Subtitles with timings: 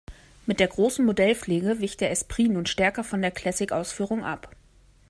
[0.47, 4.55] Mit der großen Modellpflege wich der Esprit nun stärker von der Classic-Ausführung ab.